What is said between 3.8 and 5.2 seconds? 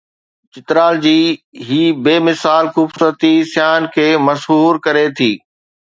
کي مسحور ڪري